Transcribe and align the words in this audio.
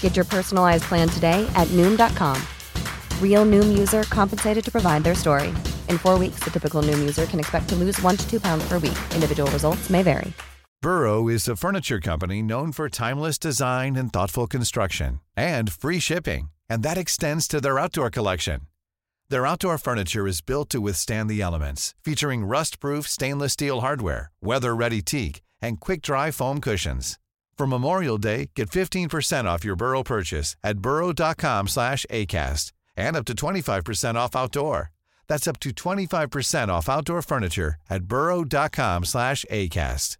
Get 0.00 0.16
your 0.16 0.24
personalized 0.24 0.84
plan 0.84 1.08
today 1.08 1.48
at 1.54 1.68
Noom.com. 1.68 2.42
Real 3.22 3.46
Noom 3.46 3.78
user 3.78 4.02
compensated 4.04 4.64
to 4.64 4.72
provide 4.72 5.04
their 5.04 5.14
story. 5.14 5.50
In 5.88 5.98
four 5.98 6.18
weeks, 6.18 6.40
the 6.42 6.50
typical 6.50 6.82
Noom 6.82 6.98
user 6.98 7.26
can 7.26 7.38
expect 7.38 7.68
to 7.68 7.76
lose 7.76 8.02
one 8.02 8.16
to 8.16 8.28
two 8.28 8.40
pounds 8.40 8.66
per 8.66 8.80
week. 8.80 8.98
Individual 9.14 9.48
results 9.52 9.88
may 9.88 10.02
vary. 10.02 10.32
Burrow 10.80 11.26
is 11.26 11.48
a 11.48 11.56
furniture 11.56 11.98
company 12.00 12.40
known 12.40 12.70
for 12.72 12.88
timeless 12.88 13.38
design 13.38 13.96
and 13.96 14.12
thoughtful 14.12 14.46
construction 14.46 15.20
and 15.36 15.72
free 15.72 15.98
shipping, 15.98 16.50
and 16.68 16.82
that 16.82 16.96
extends 16.96 17.48
to 17.48 17.60
their 17.60 17.80
outdoor 17.80 18.10
collection. 18.10 18.60
Their 19.28 19.44
outdoor 19.44 19.78
furniture 19.78 20.26
is 20.26 20.40
built 20.40 20.70
to 20.70 20.80
withstand 20.80 21.28
the 21.28 21.42
elements, 21.42 21.94
featuring 22.04 22.44
rust-proof 22.44 23.08
stainless 23.08 23.54
steel 23.54 23.80
hardware, 23.80 24.30
weather-ready 24.40 25.02
teak, 25.02 25.42
and 25.60 25.80
quick-dry 25.80 26.30
foam 26.30 26.60
cushions. 26.60 27.18
For 27.58 27.66
Memorial 27.66 28.18
Day, 28.18 28.50
get 28.54 28.70
15% 28.70 29.46
off 29.46 29.64
your 29.64 29.74
Burrow 29.74 30.04
purchase 30.04 30.54
at 30.62 30.78
burrow.com 30.78 31.66
slash 31.66 32.06
ACAST 32.08 32.70
and 32.96 33.16
up 33.16 33.24
to 33.24 33.34
25% 33.34 34.14
off 34.14 34.36
outdoor. 34.36 34.92
That's 35.26 35.48
up 35.48 35.58
to 35.60 35.70
25% 35.70 36.68
off 36.68 36.88
outdoor 36.88 37.20
furniture 37.20 37.74
at 37.90 38.04
burrow.com 38.04 39.04
slash 39.04 39.44
ACAST. 39.50 40.18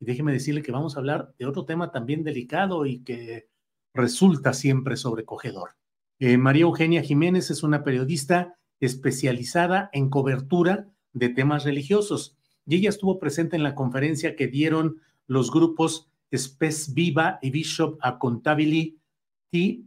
Déjeme 0.00 0.32
decirle 0.32 0.62
que 0.62 0.72
vamos 0.72 0.96
a 0.96 0.98
hablar 0.98 1.32
de 1.38 1.46
otro 1.46 1.64
tema 1.64 1.92
también 1.92 2.24
delicado 2.24 2.84
y 2.86 3.04
que 3.04 3.48
resulta 3.94 4.52
siempre 4.52 4.96
sobrecogedor. 4.96 5.76
Eh, 6.18 6.36
María 6.36 6.62
Eugenia 6.62 7.02
Jiménez 7.02 7.52
es 7.52 7.62
una 7.62 7.84
periodista 7.84 8.58
especializada 8.80 9.88
en 9.92 10.10
cobertura 10.10 10.88
de 11.12 11.28
temas 11.28 11.62
religiosos 11.62 12.36
y 12.66 12.76
ella 12.76 12.88
estuvo 12.88 13.18
presente 13.18 13.56
en 13.56 13.62
la 13.62 13.74
conferencia 13.74 14.36
que 14.36 14.46
dieron 14.46 15.00
los 15.26 15.50
grupos 15.50 16.10
Spes 16.34 16.94
Viva 16.94 17.38
y 17.42 17.50
Bishop 17.50 17.98
Accountability 18.00 18.98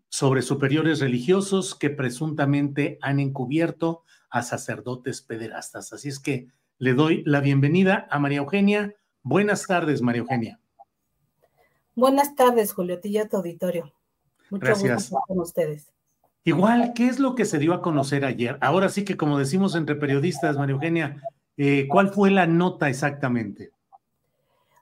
sobre 0.10 0.42
superiores 0.42 1.00
religiosos 1.00 1.76
que 1.76 1.90
presuntamente 1.90 3.00
han 3.02 3.20
encubierto 3.20 4.04
a 4.30 4.44
sacerdotes 4.44 5.22
pederastas. 5.22 5.94
Así 5.94 6.10
es 6.10 6.20
que 6.20 6.48
le 6.78 6.94
doy 6.94 7.24
la 7.26 7.40
bienvenida 7.40 8.08
a 8.12 8.20
María 8.20 8.40
Eugenia. 8.40 8.94
Buenas 9.24 9.66
tardes, 9.66 10.02
María 10.02 10.22
Eugenia. 10.22 10.60
Buenas 11.96 12.36
tardes, 12.36 12.74
Julio 12.74 13.00
Tilla, 13.00 13.28
tu 13.28 13.38
auditorio. 13.38 13.94
Mucho 14.50 14.66
Gracias. 14.66 15.10
gusto 15.10 15.24
con 15.28 15.40
ustedes. 15.40 15.92
Igual, 16.44 16.92
¿qué 16.94 17.08
es 17.08 17.20
lo 17.20 17.34
que 17.34 17.46
se 17.46 17.58
dio 17.58 17.74
a 17.74 17.82
conocer 17.82 18.24
ayer? 18.24 18.58
Ahora 18.62 18.90
sí 18.90 19.04
que, 19.04 19.18
como 19.18 19.40
decimos 19.40 19.74
entre 19.74 19.96
periodistas, 19.96 20.58
María 20.58 20.74
Eugenia, 20.74 21.24
eh, 21.58 21.88
¿Cuál 21.88 22.10
fue 22.10 22.32
la 22.32 22.48
nota 22.48 22.90
exactamente? 22.90 23.72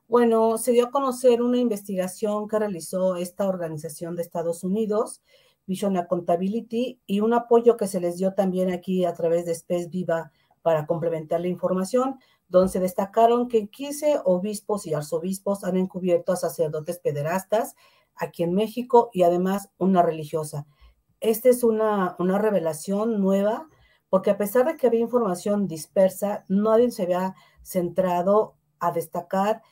Bueno, 0.07 0.57
se 0.57 0.71
dio 0.71 0.85
a 0.85 0.91
conocer 0.91 1.41
una 1.41 1.57
investigación 1.57 2.47
que 2.47 2.59
realizó 2.59 3.15
esta 3.15 3.47
organización 3.47 4.15
de 4.15 4.21
Estados 4.21 4.63
Unidos, 4.63 5.21
Vision 5.65 5.97
Accountability, 5.97 6.99
y 7.05 7.21
un 7.21 7.33
apoyo 7.33 7.77
que 7.77 7.87
se 7.87 7.99
les 7.99 8.17
dio 8.17 8.33
también 8.33 8.71
aquí 8.71 9.05
a 9.05 9.13
través 9.13 9.45
de 9.45 9.53
Space 9.53 9.87
Viva 9.89 10.31
para 10.61 10.85
complementar 10.85 11.41
la 11.41 11.47
información, 11.47 12.19
donde 12.49 12.71
se 12.71 12.79
destacaron 12.79 13.47
que 13.47 13.67
15 13.67 14.21
obispos 14.25 14.85
y 14.85 14.93
arzobispos 14.93 15.63
han 15.63 15.77
encubierto 15.77 16.31
a 16.31 16.37
sacerdotes 16.37 16.99
pederastas 16.99 17.75
aquí 18.15 18.43
en 18.43 18.53
México 18.53 19.09
y 19.13 19.23
además 19.23 19.69
una 19.77 20.01
religiosa. 20.01 20.67
Esta 21.19 21.49
es 21.49 21.63
una, 21.63 22.15
una 22.19 22.37
revelación 22.37 23.21
nueva 23.21 23.67
porque 24.13 24.29
a 24.29 24.37
pesar 24.37 24.67
de 24.67 24.75
que 24.75 24.85
había 24.85 24.99
información 24.99 25.67
dispersa, 25.67 26.45
nadie 26.47 26.91
se 26.91 27.01
había 27.01 27.33
centrado 27.63 28.55
a 28.77 28.91
destacar 28.91 29.63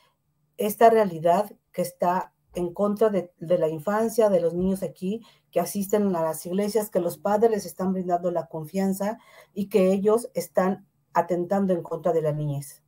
esta 0.56 0.90
realidad 0.90 1.52
que 1.70 1.82
está 1.82 2.32
en 2.56 2.74
contra 2.74 3.08
de, 3.08 3.30
la 3.38 3.68
infancia, 3.68 4.30
de 4.30 4.40
los 4.40 4.52
niños 4.52 4.82
aquí, 4.82 5.24
que 5.52 5.60
asisten 5.60 6.16
a 6.16 6.22
las 6.22 6.44
iglesias, 6.44 6.90
que 6.90 6.98
los 6.98 7.18
padres 7.18 7.52
les 7.52 7.66
están 7.66 7.92
brindando 7.92 8.32
la 8.32 8.48
confianza 8.48 9.18
y 9.54 9.68
que 9.68 9.92
ellos 9.92 10.28
están 10.34 10.88
atentando 11.14 11.72
en 11.72 11.84
contra 11.84 12.12
de 12.12 12.22
la 12.22 12.32
niñez. 12.32 12.82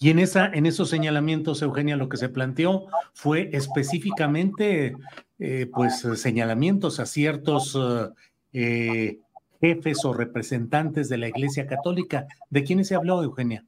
Y 0.00 0.10
en, 0.10 0.18
esa, 0.18 0.46
en 0.46 0.66
esos 0.66 0.90
señalamientos, 0.90 1.62
Eugenia, 1.62 1.96
lo 1.96 2.08
que 2.08 2.16
se 2.16 2.28
planteó 2.28 2.86
fue 3.14 3.50
específicamente, 3.52 4.96
eh, 5.38 5.70
pues, 5.72 6.04
señalamientos 6.16 6.98
a 6.98 7.06
ciertos 7.06 7.78
eh, 7.80 8.08
eh, 8.52 9.20
jefes 9.60 10.04
o 10.04 10.12
representantes 10.12 11.08
de 11.08 11.18
la 11.18 11.28
Iglesia 11.28 11.66
Católica. 11.66 12.26
¿De 12.50 12.64
quiénes 12.64 12.88
se 12.88 12.94
habló, 12.94 13.22
Eugenia? 13.22 13.64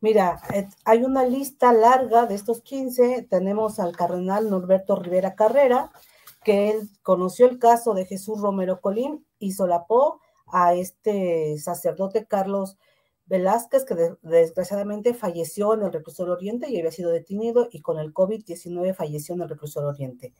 Mira, 0.00 0.40
eh, 0.52 0.68
hay 0.84 1.02
una 1.02 1.24
lista 1.24 1.72
larga 1.72 2.26
de 2.26 2.34
estos 2.34 2.60
15. 2.60 3.26
Tenemos 3.30 3.80
al 3.80 3.96
cardenal 3.96 4.50
Norberto 4.50 4.96
Rivera 4.96 5.34
Carrera, 5.34 5.90
que 6.44 6.70
él 6.70 6.90
conoció 7.02 7.48
el 7.48 7.58
caso 7.58 7.94
de 7.94 8.04
Jesús 8.04 8.40
Romero 8.40 8.80
Colín 8.80 9.24
y 9.38 9.52
solapó 9.52 10.20
a 10.46 10.74
este 10.74 11.56
sacerdote 11.58 12.26
Carlos 12.26 12.76
Velázquez, 13.26 13.84
que 13.84 13.94
desgraciadamente 14.20 15.14
falleció 15.14 15.72
en 15.72 15.82
el 15.82 15.92
reclusorio 15.92 16.34
Oriente 16.34 16.68
y 16.68 16.78
había 16.78 16.90
sido 16.90 17.10
detenido 17.10 17.68
y 17.70 17.80
con 17.80 17.98
el 17.98 18.12
COVID-19 18.12 18.94
falleció 18.94 19.34
en 19.34 19.42
el 19.42 19.48
reclusorio 19.48 19.88
Oriente. 19.88 20.34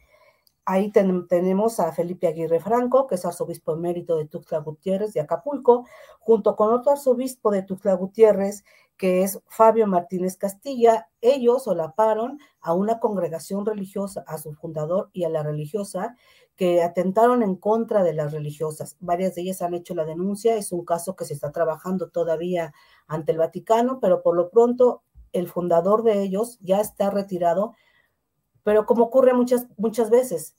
Ahí 0.67 0.91
tenemos 0.91 1.79
a 1.79 1.93
Felipe 1.93 2.27
Aguirre 2.27 2.59
Franco, 2.59 3.07
que 3.07 3.17
es 3.17 3.25
arzobispo 3.27 3.75
emérito 3.75 4.17
de 4.17 4.27
Tuxtla 4.27 4.59
Gutiérrez 4.59 5.13
de 5.13 5.21
Acapulco, 5.21 5.87
junto 6.21 6.57
con 6.57 6.73
otro 6.73 6.93
arzobispo 6.93 7.51
de 7.51 7.63
Tuxtla 7.63 7.95
Gutiérrez, 7.95 8.65
que 8.97 9.23
es 9.23 9.41
Fabio 9.49 9.87
Martínez 9.87 10.37
Castilla. 10.37 11.09
Ellos 11.21 11.65
solaparon 11.65 12.39
a 12.61 12.73
una 12.73 12.99
congregación 12.99 13.67
religiosa, 13.67 14.25
a 14.27 14.39
su 14.39 14.55
fundador 14.55 15.11
y 15.13 15.25
a 15.25 15.29
la 15.29 15.43
religiosa, 15.43 16.17
que 16.57 16.83
atentaron 16.83 17.43
en 17.43 17.57
contra 17.57 18.03
de 18.03 18.15
las 18.15 18.33
religiosas. 18.33 18.97
Varias 19.01 19.35
de 19.35 19.43
ellas 19.43 19.61
han 19.61 19.75
hecho 19.75 19.95
la 19.95 20.05
denuncia, 20.05 20.57
es 20.57 20.73
un 20.73 20.85
caso 20.85 21.17
que 21.17 21.25
se 21.25 21.35
está 21.35 21.53
trabajando 21.53 22.09
todavía 22.09 22.73
ante 23.07 23.33
el 23.33 23.39
Vaticano, 23.39 23.99
pero 24.01 24.23
por 24.23 24.37
lo 24.37 24.51
pronto 24.51 25.03
el 25.33 25.49
fundador 25.49 26.05
de 26.05 26.23
ellos 26.23 26.59
ya 26.63 26.81
está 26.81 27.11
retirado 27.11 27.75
pero 28.65 28.87
como 28.87 29.05
ocurre 29.05 29.35
muchas, 29.35 29.69
muchas 29.77 30.11
veces, 30.11 30.57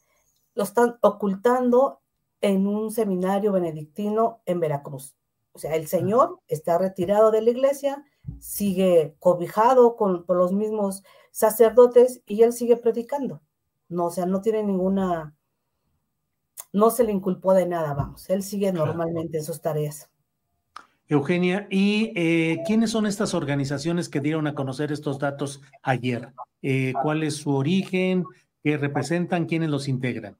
lo 0.53 0.63
están 0.63 0.97
ocultando 1.01 1.99
en 2.39 2.67
un 2.67 2.91
seminario 2.91 3.51
benedictino 3.51 4.41
en 4.45 4.61
Veracruz. 4.61 5.17
O 5.51 5.59
sea, 5.59 5.75
el 5.75 5.87
Señor 5.87 6.39
está 6.47 6.77
retirado 6.77 7.31
de 7.31 7.41
la 7.41 7.49
iglesia, 7.49 8.05
sigue 8.39 9.15
cobijado 9.19 9.95
con, 9.95 10.25
por 10.25 10.37
los 10.37 10.53
mismos 10.53 11.03
sacerdotes 11.31 12.21
y 12.25 12.43
él 12.43 12.53
sigue 12.53 12.77
predicando. 12.77 13.41
No, 13.89 14.05
o 14.05 14.11
sea, 14.11 14.25
no 14.25 14.41
tiene 14.41 14.63
ninguna, 14.63 15.35
no 16.73 16.89
se 16.89 17.03
le 17.03 17.11
inculpó 17.11 17.53
de 17.53 17.65
nada, 17.67 17.93
vamos, 17.93 18.29
él 18.29 18.43
sigue 18.43 18.71
normalmente 18.71 19.37
en 19.37 19.43
sus 19.43 19.61
tareas. 19.61 20.09
Eugenia, 21.07 21.67
¿y 21.69 22.11
eh, 22.15 22.63
quiénes 22.65 22.89
son 22.91 23.05
estas 23.05 23.35
organizaciones 23.35 24.09
que 24.09 24.21
dieron 24.21 24.47
a 24.47 24.55
conocer 24.55 24.91
estos 24.91 25.19
datos 25.19 25.61
ayer? 25.83 26.33
Eh, 26.63 26.93
¿Cuál 27.03 27.21
es 27.23 27.35
su 27.35 27.51
origen? 27.51 28.23
¿Qué 28.63 28.77
representan? 28.77 29.45
¿Quiénes 29.45 29.69
los 29.69 29.87
integran? 29.87 30.37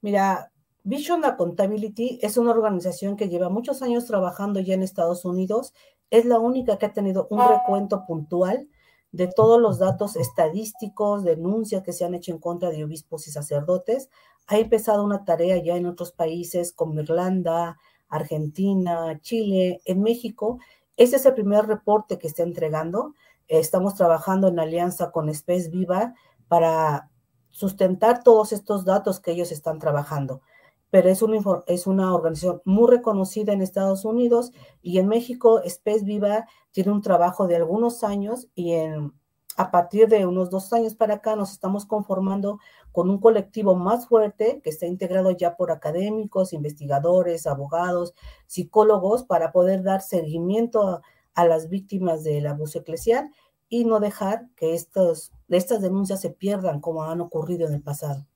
Mira, 0.00 0.50
Vision 0.82 1.24
Accountability 1.24 2.18
es 2.20 2.36
una 2.36 2.50
organización 2.50 3.16
que 3.16 3.28
lleva 3.28 3.48
muchos 3.48 3.80
años 3.80 4.06
trabajando 4.06 4.58
ya 4.58 4.74
en 4.74 4.82
Estados 4.82 5.24
Unidos. 5.24 5.72
Es 6.10 6.24
la 6.24 6.40
única 6.40 6.76
que 6.76 6.86
ha 6.86 6.92
tenido 6.92 7.28
un 7.30 7.40
recuento 7.48 8.04
puntual 8.06 8.68
de 9.12 9.28
todos 9.28 9.60
los 9.60 9.78
datos 9.78 10.16
estadísticos, 10.16 11.22
denuncias 11.22 11.84
que 11.84 11.92
se 11.92 12.04
han 12.04 12.14
hecho 12.14 12.32
en 12.32 12.38
contra 12.38 12.70
de 12.70 12.82
obispos 12.82 13.28
y 13.28 13.30
sacerdotes. 13.30 14.10
Ha 14.48 14.58
empezado 14.58 15.04
una 15.04 15.24
tarea 15.24 15.56
ya 15.56 15.76
en 15.76 15.86
otros 15.86 16.10
países 16.10 16.72
como 16.72 17.00
Irlanda, 17.00 17.78
Argentina, 18.16 19.18
Chile, 19.20 19.80
en 19.84 20.02
México. 20.02 20.58
Ese 20.96 21.16
es 21.16 21.26
el 21.26 21.34
primer 21.34 21.66
reporte 21.66 22.18
que 22.18 22.26
está 22.26 22.42
entregando. 22.42 23.14
Estamos 23.48 23.94
trabajando 23.94 24.48
en 24.48 24.58
alianza 24.58 25.10
con 25.10 25.28
Space 25.28 25.68
Viva 25.70 26.14
para 26.48 27.10
sustentar 27.50 28.22
todos 28.22 28.52
estos 28.52 28.84
datos 28.84 29.20
que 29.20 29.32
ellos 29.32 29.52
están 29.52 29.78
trabajando. 29.78 30.42
Pero 30.90 31.08
es 31.08 31.22
una, 31.22 31.40
es 31.66 31.86
una 31.86 32.14
organización 32.14 32.62
muy 32.64 32.90
reconocida 32.90 33.52
en 33.52 33.62
Estados 33.62 34.04
Unidos 34.04 34.52
y 34.80 34.98
en 34.98 35.08
México 35.08 35.60
Space 35.62 36.04
Viva 36.04 36.46
tiene 36.70 36.92
un 36.92 37.02
trabajo 37.02 37.46
de 37.46 37.56
algunos 37.56 38.04
años 38.04 38.48
y 38.54 38.72
en, 38.72 39.12
a 39.56 39.70
partir 39.70 40.08
de 40.08 40.26
unos 40.26 40.50
dos 40.50 40.72
años 40.72 40.94
para 40.94 41.14
acá 41.14 41.36
nos 41.36 41.52
estamos 41.52 41.86
conformando 41.86 42.58
con 42.92 43.10
un 43.10 43.18
colectivo 43.18 43.76
más 43.76 44.08
fuerte 44.08 44.60
que 44.62 44.70
está 44.70 44.86
integrado 44.86 45.30
ya 45.30 45.56
por 45.56 45.70
académicos, 45.70 46.52
investigadores, 46.52 47.46
abogados, 47.46 48.14
psicólogos 48.46 49.24
para 49.24 49.52
poder 49.52 49.82
dar 49.82 50.00
seguimiento 50.00 51.02
a, 51.34 51.44
las 51.44 51.68
víctimas 51.68 52.22
del 52.24 52.46
abuso 52.46 52.80
eclesial 52.80 53.30
y 53.68 53.84
no 53.84 53.98
dejar 54.00 54.46
que 54.56 54.74
estos, 54.74 55.32
estas 55.48 55.82
denuncias 55.82 56.20
se 56.20 56.30
pierdan 56.30 56.80
como 56.80 57.04
han 57.04 57.20
ocurrido 57.20 57.66
en 57.66 57.74
el 57.74 57.82
pasado. 57.82 58.26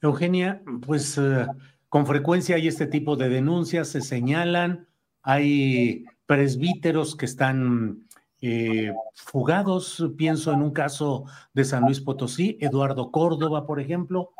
Eugenia, 0.00 0.62
pues 0.86 1.18
uh, 1.18 1.46
con 1.88 2.06
frecuencia 2.06 2.56
hay 2.56 2.68
este 2.68 2.86
tipo 2.86 3.16
de 3.16 3.28
denuncias, 3.28 3.88
se 3.88 4.00
señalan, 4.00 4.86
hay 5.22 6.04
presbíteros 6.26 7.16
que 7.16 7.26
están 7.26 8.06
eh, 8.46 8.92
fugados, 9.14 10.04
pienso 10.18 10.52
en 10.52 10.60
un 10.60 10.72
caso 10.72 11.24
de 11.54 11.64
San 11.64 11.84
Luis 11.84 12.02
Potosí, 12.02 12.58
Eduardo 12.60 13.10
Córdoba, 13.10 13.66
por 13.66 13.80
ejemplo, 13.80 14.32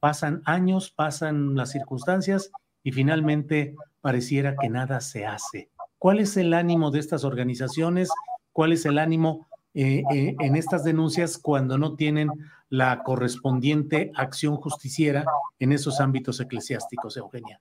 pasan 0.00 0.42
años, 0.46 0.90
pasan 0.90 1.54
las 1.54 1.70
circunstancias 1.70 2.50
y 2.82 2.90
finalmente 2.90 3.76
pareciera 4.00 4.56
que 4.60 4.68
nada 4.68 5.00
se 5.00 5.26
hace. 5.26 5.70
¿Cuál 5.98 6.18
es 6.18 6.36
el 6.36 6.54
ánimo 6.54 6.90
de 6.90 6.98
estas 6.98 7.22
organizaciones? 7.22 8.10
¿Cuál 8.50 8.72
es 8.72 8.84
el 8.84 8.98
ánimo 8.98 9.46
eh, 9.74 10.02
eh, 10.12 10.34
en 10.40 10.56
estas 10.56 10.82
denuncias 10.82 11.38
cuando 11.38 11.78
no 11.78 11.94
tienen 11.94 12.30
la 12.68 13.04
correspondiente 13.04 14.10
acción 14.16 14.56
justiciera 14.56 15.24
en 15.60 15.70
esos 15.70 16.00
ámbitos 16.00 16.40
eclesiásticos, 16.40 17.16
Eugenia? 17.16 17.60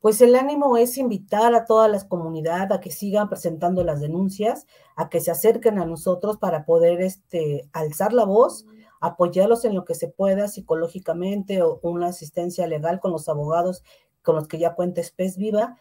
Pues 0.00 0.20
el 0.20 0.36
ánimo 0.36 0.76
es 0.76 0.96
invitar 0.96 1.54
a 1.54 1.64
toda 1.64 1.88
la 1.88 2.00
comunidad 2.06 2.72
a 2.72 2.80
que 2.80 2.90
sigan 2.90 3.28
presentando 3.28 3.82
las 3.82 4.00
denuncias, 4.00 4.66
a 4.94 5.08
que 5.08 5.20
se 5.20 5.30
acerquen 5.30 5.78
a 5.78 5.86
nosotros 5.86 6.36
para 6.36 6.64
poder 6.64 7.00
este, 7.00 7.68
alzar 7.72 8.12
la 8.12 8.24
voz, 8.24 8.64
apoyarlos 9.00 9.64
en 9.64 9.74
lo 9.74 9.84
que 9.84 9.94
se 9.94 10.08
pueda 10.08 10.48
psicológicamente 10.48 11.62
o 11.62 11.80
una 11.82 12.08
asistencia 12.08 12.66
legal 12.66 13.00
con 13.00 13.12
los 13.12 13.28
abogados 13.28 13.82
con 14.22 14.36
los 14.36 14.46
que 14.46 14.58
ya 14.58 14.74
cuenta 14.74 15.02
Spes 15.02 15.36
Viva, 15.36 15.78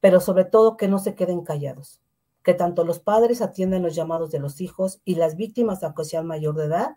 pero 0.00 0.20
sobre 0.20 0.44
todo 0.44 0.76
que 0.76 0.88
no 0.88 0.98
se 0.98 1.14
queden 1.14 1.42
callados, 1.42 2.00
que 2.42 2.52
tanto 2.52 2.84
los 2.84 2.98
padres 2.98 3.40
atiendan 3.40 3.82
los 3.82 3.94
llamados 3.94 4.30
de 4.30 4.40
los 4.40 4.60
hijos 4.60 5.00
y 5.04 5.14
las 5.14 5.36
víctimas, 5.36 5.82
aunque 5.82 6.04
sean 6.04 6.26
mayor 6.26 6.56
de 6.56 6.64
edad, 6.64 6.96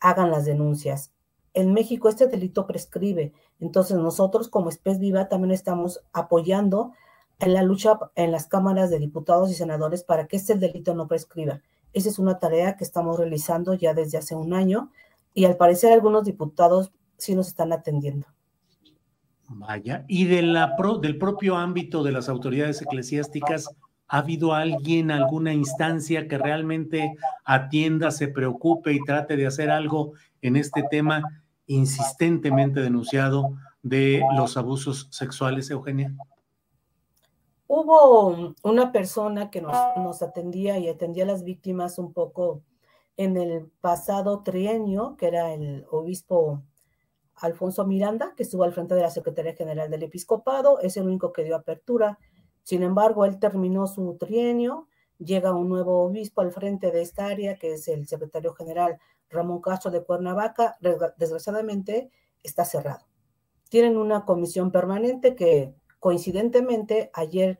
hagan 0.00 0.30
las 0.30 0.44
denuncias 0.44 1.12
en 1.56 1.72
México 1.72 2.10
este 2.10 2.26
delito 2.26 2.66
prescribe. 2.66 3.32
Entonces 3.60 3.96
nosotros 3.96 4.48
como 4.48 4.68
Espes 4.68 4.98
Viva 4.98 5.28
también 5.28 5.52
estamos 5.52 6.02
apoyando 6.12 6.92
en 7.38 7.54
la 7.54 7.62
lucha 7.62 7.98
en 8.14 8.30
las 8.30 8.46
cámaras 8.46 8.90
de 8.90 8.98
diputados 8.98 9.50
y 9.50 9.54
senadores 9.54 10.04
para 10.04 10.26
que 10.26 10.36
este 10.36 10.54
delito 10.56 10.94
no 10.94 11.08
prescriba. 11.08 11.62
Esa 11.94 12.10
es 12.10 12.18
una 12.18 12.38
tarea 12.38 12.76
que 12.76 12.84
estamos 12.84 13.18
realizando 13.18 13.72
ya 13.72 13.94
desde 13.94 14.18
hace 14.18 14.34
un 14.34 14.52
año 14.52 14.92
y 15.32 15.46
al 15.46 15.56
parecer 15.56 15.94
algunos 15.94 16.24
diputados 16.24 16.92
sí 17.16 17.34
nos 17.34 17.48
están 17.48 17.72
atendiendo. 17.72 18.26
Vaya, 19.48 20.04
y 20.08 20.26
del 20.26 21.18
propio 21.18 21.56
ámbito 21.56 22.02
de 22.02 22.12
las 22.12 22.28
autoridades 22.28 22.82
eclesiásticas, 22.82 23.70
¿ha 24.08 24.18
habido 24.18 24.52
alguien, 24.52 25.10
alguna 25.10 25.54
instancia 25.54 26.28
que 26.28 26.36
realmente 26.36 27.16
atienda, 27.44 28.10
se 28.10 28.28
preocupe 28.28 28.92
y 28.92 29.02
trate 29.04 29.36
de 29.36 29.46
hacer 29.46 29.70
algo 29.70 30.12
en 30.42 30.56
este 30.56 30.82
tema 30.90 31.22
insistentemente 31.66 32.80
denunciado 32.80 33.56
de 33.82 34.22
los 34.36 34.56
abusos 34.56 35.08
sexuales, 35.10 35.70
Eugenia? 35.70 36.14
Hubo 37.68 38.54
una 38.62 38.92
persona 38.92 39.50
que 39.50 39.60
nos, 39.60 40.22
atendía 40.22 40.78
y 40.78 40.88
atendía 40.88 41.24
a 41.24 41.28
las 41.28 41.42
víctimas 41.42 41.98
un 41.98 42.12
poco 42.12 42.62
en 43.16 43.36
el 43.36 43.66
pasado 43.80 44.42
trienio, 44.42 45.16
que 45.16 45.26
era 45.26 45.52
el 45.52 45.84
obispo 45.90 46.62
Alfonso 47.36 47.84
Miranda, 47.84 48.34
que 48.36 48.44
estuvo 48.44 48.62
al 48.62 48.72
frente 48.72 48.94
de 48.94 49.02
la 49.02 49.10
Secretaría 49.10 49.54
General 49.54 49.90
del 49.90 50.04
Episcopado, 50.04 50.80
es 50.80 50.96
el 50.96 51.04
único 51.04 51.32
que 51.32 51.44
dio 51.44 51.56
apertura. 51.56 52.18
Sin 52.62 52.82
embargo, 52.82 53.24
él 53.24 53.38
terminó 53.38 53.86
su 53.86 54.16
trienio, 54.16 54.88
llega 55.18 55.52
un 55.52 55.68
nuevo 55.68 56.04
obispo 56.04 56.42
al 56.42 56.52
frente 56.52 56.92
de 56.92 57.02
esta 57.02 57.26
área, 57.26 57.58
que 57.58 57.74
es 57.74 57.88
el 57.88 58.06
secretario 58.06 58.54
general 58.54 58.98
Ramón 59.30 59.60
Castro 59.60 59.90
de 59.90 60.04
Cuernavaca, 60.04 60.76
desgraciadamente 61.16 62.10
está 62.42 62.64
cerrado. 62.64 63.06
Tienen 63.68 63.96
una 63.96 64.24
comisión 64.24 64.70
permanente 64.70 65.34
que 65.34 65.74
coincidentemente 65.98 67.10
ayer 67.14 67.58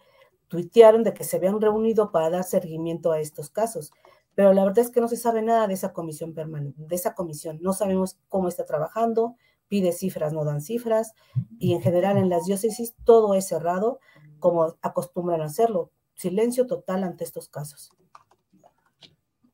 tuitearon 0.49 1.03
de 1.03 1.13
que 1.13 1.25
se 1.25 1.37
habían 1.37 1.61
reunido 1.61 2.13
para 2.13 2.31
dar 2.31 2.45
seguimiento 2.45 3.13
a 3.13 3.21
estos 3.21 3.51
casos, 3.51 3.91
pero 4.35 4.53
la 4.53 4.65
verdad 4.65 4.81
es 4.81 4.91
que 4.91 5.01
no 5.01 5.09
se 5.09 5.17
sabe 5.17 5.43
nada 5.43 5.67
de 5.67 5.75
esa 5.75 5.93
comisión 5.93 6.35
permanente, 6.35 6.81
de 6.87 6.95
esa 6.95 7.15
comisión. 7.15 7.59
No 7.63 7.73
sabemos 7.73 8.19
cómo 8.29 8.49
está 8.49 8.65
trabajando, 8.65 9.35
pide 9.67 9.93
cifras, 9.93 10.33
no 10.33 10.45
dan 10.45 10.61
cifras, 10.61 11.15
y 11.59 11.75
en 11.75 11.81
general 11.81 12.19
en 12.19 12.29
las 12.29 12.45
diócesis 12.45 12.95
todo 13.05 13.35
es 13.35 13.49
cerrado, 13.49 13.99
como 14.39 14.77
acostumbran 14.83 15.41
hacerlo. 15.41 15.91
Silencio 16.15 16.67
total 16.67 17.03
ante 17.05 17.25
estos 17.25 17.49
casos. 17.49 17.91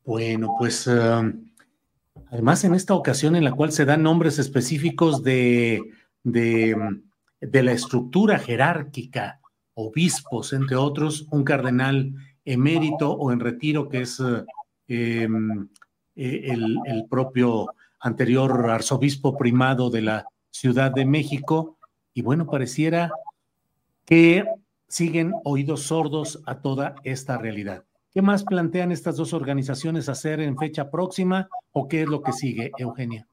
Bueno, 0.05 0.55
pues 0.59 0.85
um, 0.87 1.49
Además, 2.33 2.63
en 2.63 2.73
esta 2.73 2.95
ocasión 2.95 3.35
en 3.35 3.43
la 3.43 3.51
cual 3.51 3.71
se 3.71 3.85
dan 3.85 4.01
nombres 4.01 4.39
específicos 4.39 5.23
de, 5.23 5.83
de, 6.23 6.75
la 7.39 7.71
estructura 7.71 8.39
jerárquica, 8.39 9.39
obispos, 9.75 10.51
entre 10.51 10.75
otros, 10.75 11.27
un 11.29 11.43
cardenal 11.43 12.11
emérito 12.43 13.11
o 13.11 13.31
en 13.31 13.39
retiro, 13.39 13.87
que 13.87 14.01
es 14.01 14.19
em, 14.87 15.67
e, 16.15 16.51
el, 16.51 16.79
el 16.87 17.05
propio 17.07 17.67
anterior 17.99 18.67
arzobispo 18.67 19.37
primado 19.37 19.91
de 19.91 20.01
la 20.01 20.25
Ciudad 20.49 20.89
de 20.89 21.05
México. 21.05 21.77
Y 22.15 22.23
bueno, 22.23 22.47
pareciera 22.47 23.11
que 24.05 24.43
siguen 24.87 25.35
oídos 25.43 25.83
sordos 25.83 26.41
a 26.47 26.61
toda 26.61 26.95
esta 27.03 27.37
realidad. 27.37 27.83
¿Qué 28.13 28.21
más 28.21 28.43
plantean 28.43 28.91
estas 28.91 29.17
dos 29.17 29.33
organizaciones 29.33 30.07
hacer 30.07 30.39
en 30.39 30.57
fecha 30.57 30.91
próxima 30.91 31.49
o 31.71 31.87
qué 31.87 32.03
es 32.03 32.07
lo 32.07 32.21
que 32.21 32.31
sigue, 32.31 32.71
Eugenia? 32.77 33.27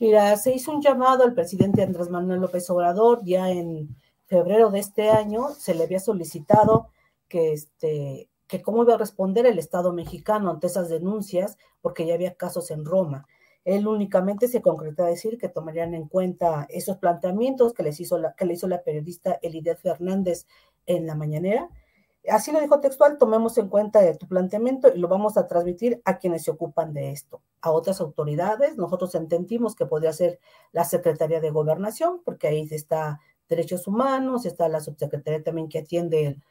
Mira, 0.00 0.34
se 0.36 0.54
hizo 0.54 0.72
un 0.72 0.80
llamado 0.80 1.24
al 1.24 1.34
presidente 1.34 1.82
Andrés 1.82 2.08
Manuel 2.08 2.40
López 2.40 2.68
Obrador 2.70 3.20
ya 3.24 3.50
en 3.50 3.94
febrero 4.24 4.70
de 4.70 4.78
este 4.78 5.10
año, 5.10 5.50
se 5.50 5.74
le 5.74 5.84
había 5.84 6.00
solicitado 6.00 6.88
que 7.28 7.52
este 7.52 8.28
que 8.52 8.60
cómo 8.60 8.82
iba 8.82 8.94
a 8.94 8.98
responder 8.98 9.46
el 9.46 9.58
Estado 9.58 9.94
mexicano 9.94 10.50
ante 10.50 10.66
esas 10.66 10.90
denuncias, 10.90 11.56
porque 11.80 12.04
ya 12.04 12.12
había 12.12 12.34
casos 12.34 12.70
en 12.70 12.84
Roma. 12.84 13.26
Él 13.64 13.88
únicamente 13.88 14.46
se 14.46 14.60
concretó 14.60 15.04
a 15.04 15.08
decir 15.08 15.38
que 15.38 15.48
tomarían 15.48 15.94
en 15.94 16.06
cuenta 16.06 16.66
esos 16.68 16.98
planteamientos 16.98 17.72
que, 17.72 17.82
les 17.82 17.98
hizo 18.00 18.18
la, 18.18 18.34
que 18.34 18.44
le 18.44 18.52
hizo 18.52 18.68
la 18.68 18.82
periodista 18.82 19.38
Elidet 19.40 19.78
Fernández 19.78 20.46
en 20.84 21.06
la 21.06 21.14
mañanera, 21.14 21.70
Así 22.28 22.52
lo 22.52 22.60
dijo 22.60 22.80
textual, 22.80 23.18
tomemos 23.18 23.58
en 23.58 23.68
cuenta 23.68 24.00
de 24.00 24.16
tu 24.16 24.28
planteamiento 24.28 24.88
y 24.94 24.98
lo 24.98 25.08
vamos 25.08 25.36
a 25.36 25.48
transmitir 25.48 26.00
a 26.04 26.18
quienes 26.18 26.44
se 26.44 26.52
ocupan 26.52 26.92
de 26.92 27.10
esto, 27.10 27.42
a 27.60 27.72
otras 27.72 28.00
autoridades. 28.00 28.76
Nosotros 28.76 29.14
entendimos 29.16 29.74
que 29.74 29.86
podría 29.86 30.12
ser 30.12 30.38
la 30.70 30.84
Secretaría 30.84 31.40
de 31.40 31.50
Gobernación, 31.50 32.22
porque 32.24 32.46
ahí 32.46 32.68
está 32.70 33.20
Derechos 33.48 33.88
Humanos, 33.88 34.46
está 34.46 34.68
la 34.68 34.80
subsecretaría 34.80 35.42
también 35.42 35.68
que 35.68 35.80
atiende 35.80 36.26
el, 36.26 36.42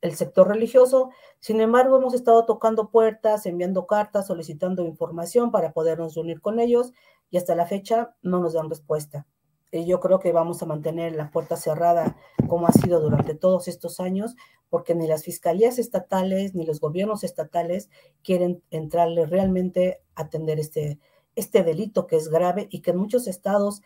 el 0.00 0.16
sector 0.16 0.48
religioso. 0.48 1.10
Sin 1.38 1.60
embargo, 1.60 1.98
hemos 1.98 2.14
estado 2.14 2.44
tocando 2.44 2.90
puertas, 2.90 3.46
enviando 3.46 3.86
cartas, 3.86 4.26
solicitando 4.26 4.84
información 4.84 5.52
para 5.52 5.72
podernos 5.72 6.16
unir 6.16 6.40
con 6.40 6.58
ellos 6.58 6.92
y 7.30 7.36
hasta 7.36 7.54
la 7.54 7.66
fecha 7.66 8.14
no 8.22 8.40
nos 8.40 8.54
dan 8.54 8.68
respuesta. 8.68 9.26
Eh, 9.72 9.86
yo 9.86 10.00
creo 10.00 10.18
que 10.18 10.32
vamos 10.32 10.62
a 10.62 10.66
mantener 10.66 11.14
la 11.14 11.30
puerta 11.30 11.56
cerrada 11.56 12.16
como 12.48 12.66
ha 12.66 12.72
sido 12.72 13.00
durante 13.00 13.34
todos 13.34 13.68
estos 13.68 14.00
años, 14.00 14.34
porque 14.68 14.94
ni 14.94 15.06
las 15.06 15.24
fiscalías 15.24 15.78
estatales 15.78 16.54
ni 16.54 16.66
los 16.66 16.80
gobiernos 16.80 17.22
estatales 17.22 17.88
quieren 18.24 18.62
entrarle 18.70 19.26
realmente 19.26 20.00
a 20.16 20.22
atender 20.22 20.58
este, 20.58 20.98
este 21.36 21.62
delito 21.62 22.06
que 22.06 22.16
es 22.16 22.28
grave 22.28 22.66
y 22.70 22.80
que 22.80 22.90
en 22.90 22.96
muchos 22.96 23.28
estados 23.28 23.82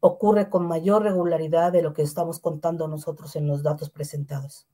ocurre 0.00 0.48
con 0.48 0.66
mayor 0.66 1.02
regularidad 1.02 1.72
de 1.72 1.82
lo 1.82 1.92
que 1.92 2.02
estamos 2.02 2.38
contando 2.38 2.88
nosotros 2.88 3.36
en 3.36 3.48
los 3.48 3.62
datos 3.62 3.90
presentados. 3.90 4.66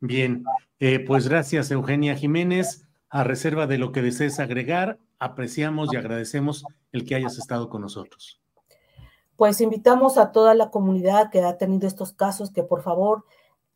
Bien, 0.00 0.44
eh, 0.78 1.00
pues 1.00 1.28
gracias 1.28 1.70
Eugenia 1.70 2.14
Jiménez. 2.14 2.84
A 3.10 3.24
reserva 3.24 3.66
de 3.66 3.78
lo 3.78 3.90
que 3.90 4.02
desees 4.02 4.38
agregar, 4.38 4.98
apreciamos 5.18 5.92
y 5.92 5.96
agradecemos 5.96 6.64
el 6.92 7.06
que 7.06 7.14
hayas 7.14 7.38
estado 7.38 7.70
con 7.70 7.80
nosotros 7.80 8.38
pues 9.38 9.60
invitamos 9.60 10.18
a 10.18 10.32
toda 10.32 10.52
la 10.54 10.72
comunidad 10.72 11.30
que 11.30 11.40
ha 11.40 11.56
tenido 11.56 11.86
estos 11.86 12.12
casos 12.12 12.50
que 12.50 12.64
por 12.64 12.82
favor 12.82 13.24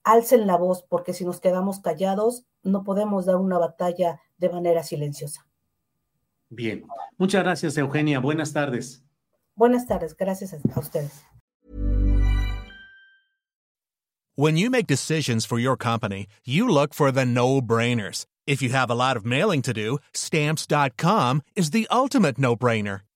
alcen 0.02 0.48
la 0.48 0.56
voz, 0.56 0.82
porque 0.82 1.14
si 1.14 1.24
nos 1.24 1.38
quedamos 1.38 1.78
callados 1.78 2.44
no 2.64 2.82
podemos 2.82 3.26
dar 3.26 3.36
una 3.36 3.58
batalla 3.58 4.20
de 4.38 4.48
manera 4.48 4.82
silenciosa. 4.82 5.46
Bien, 6.50 6.84
muchas 7.16 7.44
gracias 7.44 7.78
Eugenia, 7.78 8.18
buenas 8.18 8.52
tardes. 8.52 9.04
Buenas 9.54 9.86
tardes, 9.86 10.16
gracias 10.16 10.52
a 10.52 10.80
ustedes. 10.80 11.22
When 14.34 14.56
you 14.56 14.68
make 14.68 14.88
decisions 14.88 15.46
for 15.46 15.60
your 15.60 15.76
company, 15.76 16.26
you 16.44 16.66
look 16.66 16.92
for 16.92 17.12
the 17.12 17.24
no-brainers. 17.24 18.26
If 18.48 18.62
you 18.62 18.70
have 18.70 18.90
a 18.90 18.96
lot 18.96 19.16
of 19.16 19.24
mailing 19.24 19.62
to 19.62 19.72
do, 19.72 19.98
stamps.com 20.12 21.42
is 21.54 21.70
the 21.70 21.86
ultimate 21.88 22.36
no-brainer. 22.36 23.02